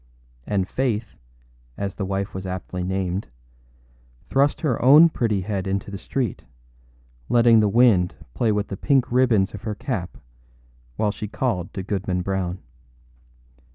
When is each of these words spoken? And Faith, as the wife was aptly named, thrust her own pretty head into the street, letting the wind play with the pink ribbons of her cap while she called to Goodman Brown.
And 0.47 0.67
Faith, 0.67 1.19
as 1.77 1.93
the 1.93 2.05
wife 2.07 2.33
was 2.33 2.47
aptly 2.47 2.83
named, 2.83 3.27
thrust 4.25 4.61
her 4.61 4.81
own 4.83 5.09
pretty 5.09 5.41
head 5.41 5.67
into 5.67 5.91
the 5.91 5.97
street, 5.99 6.43
letting 7.29 7.59
the 7.59 7.69
wind 7.69 8.15
play 8.33 8.51
with 8.51 8.69
the 8.69 8.77
pink 8.77 9.11
ribbons 9.11 9.53
of 9.53 9.61
her 9.61 9.75
cap 9.75 10.17
while 10.95 11.11
she 11.11 11.27
called 11.27 11.71
to 11.75 11.83
Goodman 11.83 12.23
Brown. 12.23 12.57